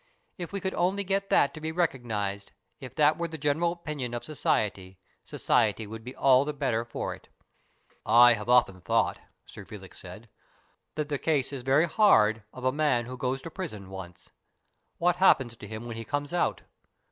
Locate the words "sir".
9.45-9.63